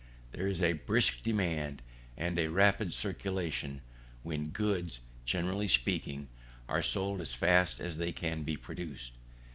There 0.31 0.47
is 0.47 0.63
a 0.63 0.73
brisk 0.73 1.21
demand 1.21 1.83
and 2.17 2.39
a 2.39 2.47
rapid 2.49 2.91
circulation, 2.91 3.81
when 4.23 4.49
goods, 4.49 5.01
generally 5.25 5.67
speaking, 5.67 6.27
are 6.67 6.81
sold 6.81 7.21
as 7.21 7.35
fast 7.35 7.79
as 7.79 7.99
they 7.99 8.11
can 8.11 8.41
be 8.41 8.57
produced. 8.57 9.13